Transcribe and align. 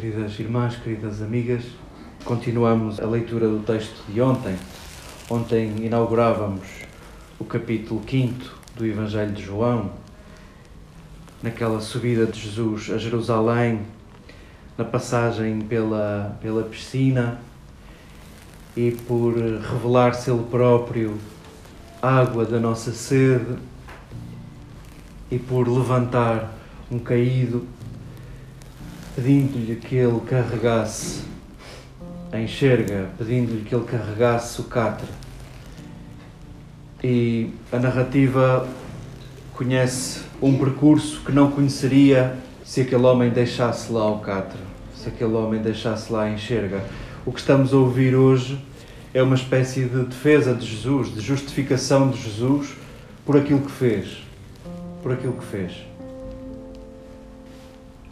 Queridas 0.00 0.38
irmãs, 0.38 0.76
queridas 0.76 1.20
amigas, 1.20 1.64
continuamos 2.24 3.00
a 3.00 3.04
leitura 3.04 3.48
do 3.48 3.58
texto 3.58 4.04
de 4.08 4.20
ontem. 4.20 4.56
Ontem 5.28 5.74
inaugurávamos 5.84 6.68
o 7.36 7.44
capítulo 7.44 8.00
5 8.08 8.44
do 8.76 8.86
Evangelho 8.86 9.32
de 9.32 9.42
João, 9.42 9.90
naquela 11.42 11.80
subida 11.80 12.26
de 12.26 12.38
Jesus 12.38 12.90
a 12.90 12.96
Jerusalém, 12.96 13.80
na 14.76 14.84
passagem 14.84 15.62
pela, 15.62 16.38
pela 16.40 16.62
piscina 16.62 17.40
e 18.76 18.92
por 18.92 19.34
revelar-se 19.34 20.30
Ele 20.30 20.44
próprio 20.44 21.18
água 22.00 22.44
da 22.44 22.60
nossa 22.60 22.92
sede 22.92 23.56
e 25.28 25.40
por 25.40 25.66
levantar 25.66 26.56
um 26.88 27.00
caído 27.00 27.66
pedindo-lhe 29.18 29.74
que 29.74 29.96
ele 29.96 30.20
carregasse 30.20 31.22
a 32.30 32.38
enxerga, 32.38 33.10
pedindo-lhe 33.18 33.64
que 33.64 33.74
ele 33.74 33.84
carregasse 33.84 34.60
o 34.60 34.64
catre. 34.64 35.08
E 37.02 37.50
a 37.72 37.80
narrativa 37.80 38.68
conhece 39.54 40.20
um 40.40 40.56
percurso 40.56 41.20
que 41.24 41.32
não 41.32 41.50
conheceria 41.50 42.36
se 42.64 42.82
aquele 42.82 43.02
homem 43.02 43.28
deixasse 43.30 43.90
lá 43.90 44.08
o 44.08 44.20
catre, 44.20 44.60
se 44.94 45.08
aquele 45.08 45.32
homem 45.32 45.60
deixasse 45.60 46.12
lá 46.12 46.22
a 46.22 46.30
enxerga. 46.30 46.80
O 47.26 47.32
que 47.32 47.40
estamos 47.40 47.74
a 47.74 47.76
ouvir 47.76 48.14
hoje 48.14 48.64
é 49.12 49.20
uma 49.20 49.34
espécie 49.34 49.86
de 49.86 50.04
defesa 50.04 50.54
de 50.54 50.64
Jesus, 50.64 51.12
de 51.12 51.20
justificação 51.20 52.08
de 52.08 52.22
Jesus 52.22 52.76
por 53.26 53.36
aquilo 53.36 53.62
que 53.62 53.72
fez. 53.72 54.22
Por 55.02 55.10
aquilo 55.10 55.32
que 55.32 55.44
fez. 55.44 55.72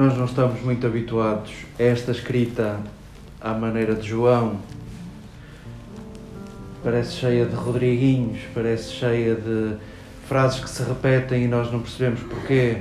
Nós 0.00 0.16
não 0.16 0.24
estamos 0.24 0.62
muito 0.62 0.86
habituados 0.86 1.52
a 1.78 1.82
esta 1.82 2.10
escrita 2.10 2.80
à 3.38 3.52
maneira 3.52 3.94
de 3.94 4.08
João. 4.08 4.56
Parece 6.82 7.16
cheia 7.16 7.44
de 7.44 7.54
Rodriguinhos, 7.54 8.40
parece 8.54 8.92
cheia 8.92 9.34
de 9.34 9.74
frases 10.26 10.60
que 10.60 10.70
se 10.70 10.82
repetem 10.84 11.44
e 11.44 11.46
nós 11.46 11.70
não 11.70 11.80
percebemos 11.80 12.20
porquê. 12.20 12.78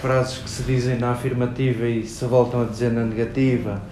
Frases 0.00 0.38
que 0.38 0.48
se 0.48 0.62
dizem 0.62 0.98
na 0.98 1.10
afirmativa 1.10 1.86
e 1.86 2.06
se 2.06 2.24
voltam 2.24 2.62
a 2.62 2.64
dizer 2.64 2.92
na 2.92 3.04
negativa. 3.04 3.82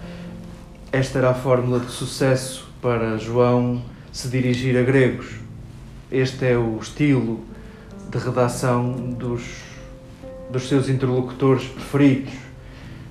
Esta 0.91 1.19
era 1.19 1.29
a 1.29 1.35
fórmula 1.35 1.79
de 1.79 1.91
sucesso 1.91 2.67
para 2.81 3.19
João 3.19 3.83
se 4.11 4.29
dirigir 4.29 4.75
a 4.79 4.81
gregos. 4.81 5.27
Este 6.11 6.47
é 6.47 6.57
o 6.57 6.79
estilo 6.81 7.39
de 8.09 8.17
redação 8.17 8.93
dos 9.11 9.43
dos 10.49 10.67
seus 10.67 10.87
interlocutores 10.87 11.65
preferidos, 11.65 12.33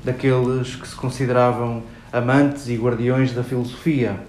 daqueles 0.06 0.76
que 0.76 0.86
se 0.86 0.94
consideravam 0.94 1.82
amantes 2.12 2.68
e 2.68 2.76
guardiões 2.76 3.34
da 3.34 3.42
filosofia. 3.42 4.20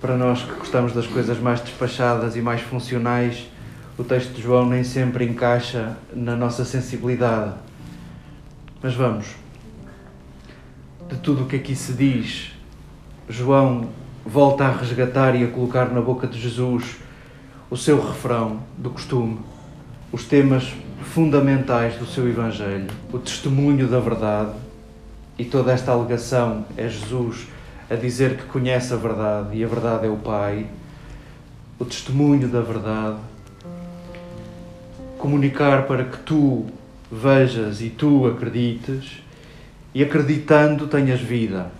Para 0.00 0.16
nós 0.16 0.42
que 0.42 0.52
gostamos 0.54 0.94
das 0.94 1.06
coisas 1.06 1.38
mais 1.38 1.60
despachadas 1.60 2.36
e 2.36 2.40
mais 2.40 2.62
funcionais, 2.62 3.46
o 3.98 4.02
texto 4.02 4.32
de 4.32 4.40
João 4.40 4.66
nem 4.66 4.82
sempre 4.82 5.26
encaixa 5.26 5.94
na 6.14 6.34
nossa 6.34 6.64
sensibilidade. 6.64 7.52
Mas 8.82 8.94
vamos, 8.94 9.26
de 11.10 11.16
tudo 11.18 11.42
o 11.42 11.46
que 11.46 11.56
aqui 11.56 11.76
se 11.76 11.92
diz, 11.92 12.52
João 13.28 13.90
volta 14.24 14.64
a 14.64 14.74
resgatar 14.74 15.34
e 15.34 15.44
a 15.44 15.48
colocar 15.48 15.90
na 15.90 16.00
boca 16.00 16.26
de 16.26 16.40
Jesus 16.40 16.96
o 17.68 17.76
seu 17.76 18.00
refrão 18.00 18.60
do 18.78 18.88
costume, 18.88 19.38
os 20.10 20.24
temas 20.24 20.72
fundamentais 21.02 21.96
do 21.96 22.06
seu 22.06 22.28
Evangelho, 22.28 22.88
o 23.12 23.18
testemunho 23.18 23.88
da 23.88 24.00
verdade, 24.00 24.52
e 25.38 25.44
toda 25.44 25.72
esta 25.72 25.92
alegação 25.92 26.64
é 26.76 26.88
Jesus 26.88 27.46
a 27.88 27.94
dizer 27.94 28.36
que 28.36 28.44
conhece 28.44 28.92
a 28.92 28.96
verdade 28.96 29.56
e 29.56 29.64
a 29.64 29.66
verdade 29.66 30.06
é 30.06 30.08
o 30.08 30.16
Pai, 30.16 30.66
o 31.78 31.84
testemunho 31.84 32.48
da 32.48 32.60
verdade, 32.60 33.18
comunicar 35.18 35.86
para 35.86 36.04
que 36.04 36.18
tu 36.18 36.66
vejas 37.10 37.80
e 37.80 37.90
tu 37.90 38.26
acredites, 38.26 39.22
e 39.94 40.02
acreditando 40.02 40.86
tenhas 40.86 41.20
vida. 41.20 41.70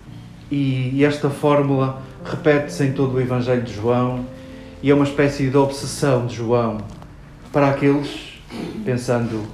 E 0.50 1.04
esta 1.04 1.28
fórmula 1.28 2.00
repete-se 2.24 2.84
em 2.84 2.92
todo 2.92 3.16
o 3.16 3.20
Evangelho 3.20 3.62
de 3.62 3.74
João 3.74 4.24
e 4.82 4.90
é 4.90 4.94
uma 4.94 5.04
espécie 5.04 5.50
de 5.50 5.56
obsessão 5.56 6.26
de 6.26 6.36
João 6.36 6.78
para 7.52 7.68
aqueles 7.68 8.25
pensando 8.86 9.44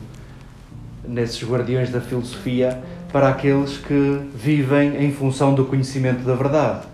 nesses 1.03 1.43
guardiões 1.43 1.91
da 1.91 2.03
filosofia, 2.03 2.85
para 3.11 3.31
aqueles 3.31 3.79
que 3.79 4.21
vivem 4.35 5.03
em 5.03 5.11
função 5.11 5.55
do 5.55 5.65
conhecimento 5.65 6.23
da 6.23 6.35
verdade. 6.35 6.87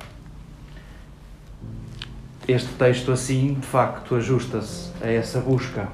Este 2.47 2.69
texto, 2.75 3.10
assim, 3.10 3.54
de 3.54 3.66
facto, 3.66 4.15
ajusta-se 4.15 4.91
a 5.03 5.09
essa 5.09 5.41
busca. 5.41 5.88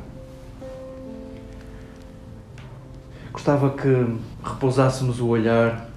Gostava 3.33 3.71
que 3.71 4.17
repousássemos 4.45 5.21
o 5.21 5.27
olhar 5.29 5.89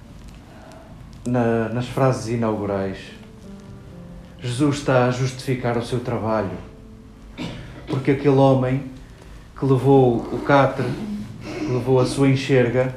na, 1.26 1.68
nas 1.68 1.86
frases 1.86 2.28
inaugurais. 2.28 2.98
Jesus 4.40 4.78
está 4.78 5.06
a 5.06 5.10
justificar 5.10 5.76
o 5.76 5.84
seu 5.84 6.00
trabalho, 6.00 6.56
porque 7.86 8.12
aquele 8.12 8.36
homem 8.36 8.97
que 9.58 9.64
levou 9.64 10.18
o 10.32 10.38
catre, 10.38 10.86
levou 11.68 11.98
a 11.98 12.06
sua 12.06 12.28
enxerga, 12.28 12.94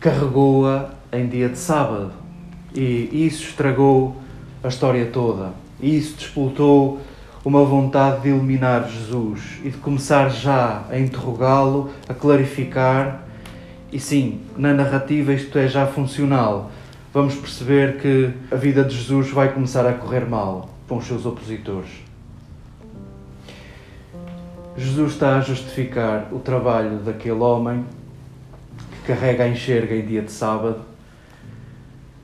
carregou-a 0.00 0.90
em 1.12 1.26
dia 1.26 1.48
de 1.48 1.58
sábado. 1.58 2.12
E 2.74 3.26
isso 3.26 3.44
estragou 3.44 4.16
a 4.62 4.68
história 4.68 5.06
toda. 5.06 5.52
E 5.80 5.96
isso 5.96 6.16
despoltou 6.16 7.00
uma 7.44 7.64
vontade 7.64 8.22
de 8.22 8.28
eliminar 8.30 8.88
Jesus 8.88 9.58
e 9.62 9.70
de 9.70 9.76
começar 9.76 10.28
já 10.30 10.84
a 10.90 10.98
interrogá-lo, 10.98 11.90
a 12.08 12.14
clarificar. 12.14 13.22
E 13.92 14.00
sim, 14.00 14.40
na 14.56 14.72
narrativa 14.72 15.32
isto 15.32 15.58
é 15.58 15.68
já 15.68 15.86
funcional. 15.86 16.70
Vamos 17.12 17.34
perceber 17.34 17.98
que 17.98 18.30
a 18.50 18.56
vida 18.56 18.84
de 18.84 18.96
Jesus 18.96 19.30
vai 19.30 19.52
começar 19.52 19.86
a 19.86 19.92
correr 19.92 20.26
mal 20.26 20.70
com 20.86 20.96
os 20.96 21.06
seus 21.06 21.26
opositores. 21.26 22.07
Jesus 24.78 25.14
está 25.14 25.38
a 25.38 25.40
justificar 25.40 26.28
o 26.32 26.38
trabalho 26.38 26.98
daquele 26.98 27.40
homem 27.40 27.84
que 28.92 29.08
carrega 29.08 29.42
a 29.42 29.48
enxerga 29.48 29.92
em 29.92 30.06
dia 30.06 30.22
de 30.22 30.30
sábado, 30.30 30.82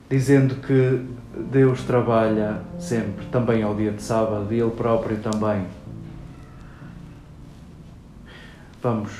dizendo 0.09 0.55
que 0.55 1.05
Deus 1.51 1.83
trabalha 1.83 2.61
sempre, 2.79 3.25
também 3.25 3.61
ao 3.61 3.75
dia 3.75 3.91
de 3.91 4.01
sábado, 4.01 4.47
e 4.53 4.57
Ele 4.57 4.71
próprio 4.71 5.17
também. 5.17 5.65
Vamos. 8.81 9.11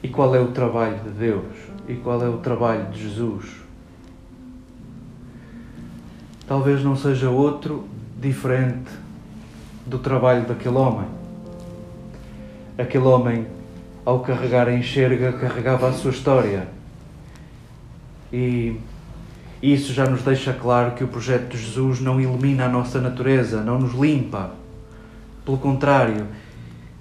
E 0.00 0.08
qual 0.08 0.32
é 0.32 0.38
o 0.38 0.52
trabalho 0.52 1.00
de 1.00 1.10
Deus? 1.10 1.56
E 1.88 1.94
qual 1.96 2.22
é 2.22 2.28
o 2.28 2.38
trabalho 2.38 2.92
de 2.92 3.08
Jesus? 3.08 3.56
Talvez 6.46 6.84
não 6.84 6.94
seja 6.94 7.28
outro 7.28 7.88
diferente 8.20 8.92
do 9.84 9.98
trabalho 9.98 10.46
daquele 10.46 10.76
homem 10.76 11.19
aquele 12.80 13.04
homem, 13.04 13.46
ao 14.04 14.20
carregar 14.20 14.68
a 14.68 14.74
enxerga, 14.74 15.32
carregava 15.32 15.88
a 15.88 15.92
sua 15.92 16.10
história. 16.10 16.68
E 18.32 18.76
isso 19.62 19.92
já 19.92 20.06
nos 20.06 20.22
deixa 20.22 20.52
claro 20.52 20.92
que 20.92 21.04
o 21.04 21.08
projeto 21.08 21.50
de 21.50 21.58
Jesus 21.58 22.00
não 22.00 22.20
elimina 22.20 22.64
a 22.64 22.68
nossa 22.68 23.00
natureza, 23.00 23.60
não 23.60 23.78
nos 23.78 23.92
limpa. 23.92 24.52
Pelo 25.44 25.58
contrário, 25.58 26.26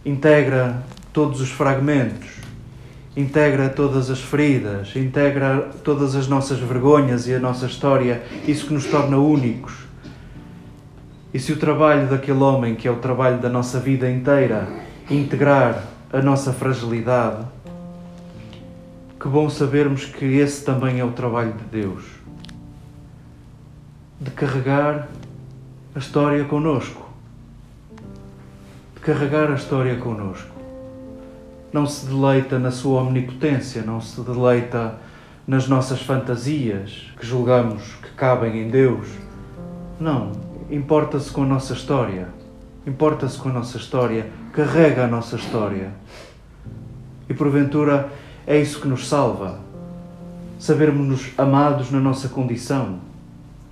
integra 0.05 0.83
todos 1.13 1.39
os 1.39 1.49
fragmentos, 1.49 2.27
integra 3.15 3.69
todas 3.69 4.09
as 4.09 4.19
feridas, 4.19 4.95
integra 4.95 5.69
todas 5.83 6.15
as 6.15 6.27
nossas 6.27 6.59
vergonhas 6.59 7.27
e 7.27 7.33
a 7.33 7.39
nossa 7.39 7.65
história, 7.65 8.23
isso 8.47 8.67
que 8.67 8.73
nos 8.73 8.85
torna 8.85 9.17
únicos. 9.17 9.73
E 11.33 11.39
se 11.39 11.53
o 11.53 11.57
trabalho 11.57 12.07
daquele 12.07 12.39
homem, 12.39 12.75
que 12.75 12.87
é 12.87 12.91
o 12.91 12.95
trabalho 12.95 13.37
da 13.37 13.49
nossa 13.49 13.79
vida 13.79 14.09
inteira, 14.09 14.67
integrar 15.09 15.83
a 16.13 16.21
nossa 16.21 16.53
fragilidade, 16.53 17.45
que 19.19 19.27
bom 19.27 19.49
sabermos 19.49 20.05
que 20.05 20.25
esse 20.25 20.63
também 20.63 20.99
é 20.99 21.03
o 21.03 21.11
trabalho 21.11 21.53
de 21.53 21.63
Deus. 21.65 22.05
De 24.21 24.29
carregar 24.31 25.09
a 25.95 25.99
história 25.99 26.43
conosco. 26.45 27.09
De 28.95 29.01
carregar 29.01 29.51
a 29.51 29.55
história 29.55 29.95
conosco. 29.97 30.55
Não 31.73 31.85
se 31.85 32.05
deleita 32.05 32.59
na 32.59 32.71
sua 32.71 33.01
omnipotência, 33.01 33.81
não 33.81 33.99
se 33.99 34.21
deleita 34.21 34.95
nas 35.47 35.67
nossas 35.67 36.01
fantasias 36.01 37.11
que 37.19 37.25
julgamos 37.25 37.95
que 38.01 38.11
cabem 38.11 38.61
em 38.61 38.69
Deus. 38.69 39.07
Não, 39.99 40.31
importa-se 40.69 41.31
com 41.31 41.43
a 41.43 41.47
nossa 41.47 41.73
história. 41.73 42.27
Importa-se 42.85 43.37
com 43.37 43.49
a 43.49 43.53
nossa 43.53 43.77
história, 43.77 44.29
carrega 44.53 45.05
a 45.05 45.07
nossa 45.07 45.35
história. 45.35 45.91
E 47.29 47.33
porventura 47.33 48.09
é 48.47 48.59
isso 48.59 48.81
que 48.81 48.87
nos 48.87 49.07
salva. 49.07 49.59
Sabermos-nos 50.57 51.31
amados 51.37 51.91
na 51.91 51.99
nossa 51.99 52.27
condição, 52.29 52.99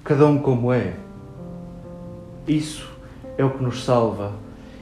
cada 0.04 0.26
um 0.26 0.38
como 0.38 0.72
é. 0.72 0.94
Isso 2.48 2.90
é 3.38 3.44
o 3.44 3.50
que 3.50 3.64
nos 3.64 3.84
salva. 3.84 4.34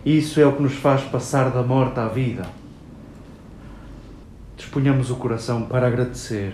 Isso 0.06 0.40
é 0.40 0.46
o 0.46 0.54
que 0.54 0.62
nos 0.62 0.74
faz 0.74 1.02
passar 1.04 1.50
da 1.50 1.64
morte 1.64 2.00
à 2.00 2.08
vida. 2.08 2.46
Disponhamos 4.56 5.10
o 5.10 5.16
coração 5.16 5.64
para 5.64 5.88
agradecer 5.88 6.54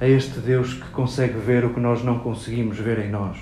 a 0.00 0.08
este 0.08 0.40
Deus 0.40 0.74
que 0.74 0.88
consegue 0.90 1.38
ver 1.38 1.64
o 1.64 1.74
que 1.74 1.80
nós 1.80 2.02
não 2.02 2.18
conseguimos 2.18 2.78
ver 2.78 2.98
em 2.98 3.10
nós. 3.10 3.36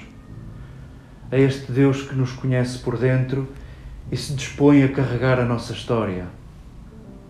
A 1.36 1.38
este 1.38 1.70
Deus 1.70 2.00
que 2.00 2.14
nos 2.14 2.32
conhece 2.32 2.78
por 2.78 2.96
dentro 2.96 3.46
e 4.10 4.16
se 4.16 4.32
dispõe 4.32 4.82
a 4.84 4.88
carregar 4.88 5.38
a 5.38 5.44
nossa 5.44 5.74
história. 5.74 6.24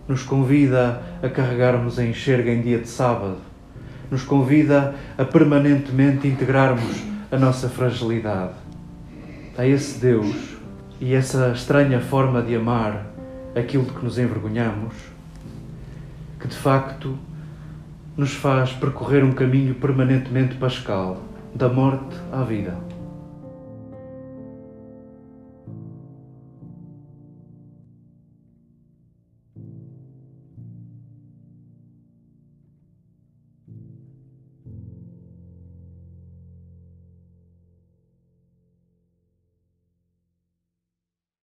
Nos 0.06 0.22
convida 0.22 1.02
a 1.20 1.28
carregarmos 1.28 1.98
a 1.98 2.04
enxerga 2.04 2.52
em 2.52 2.62
dia 2.62 2.78
de 2.78 2.86
sábado. 2.86 3.38
Nos 4.08 4.22
convida 4.22 4.94
a 5.18 5.24
permanentemente 5.24 6.28
integrarmos 6.28 7.02
a 7.32 7.36
nossa 7.36 7.68
fragilidade. 7.68 8.52
A 9.58 9.66
esse 9.66 9.98
Deus 9.98 10.54
e 11.00 11.12
essa 11.12 11.50
estranha 11.50 11.98
forma 11.98 12.40
de 12.42 12.54
amar 12.54 13.06
aquilo 13.56 13.86
de 13.86 13.90
que 13.90 14.04
nos 14.04 14.18
envergonhamos, 14.18 14.94
que 16.38 16.46
de 16.46 16.56
facto 16.56 17.18
nos 18.16 18.32
faz 18.34 18.70
percorrer 18.70 19.24
um 19.24 19.32
caminho 19.32 19.74
permanentemente 19.74 20.54
pascal, 20.54 21.24
da 21.52 21.68
morte 21.68 22.14
à 22.32 22.44
vida. 22.44 22.85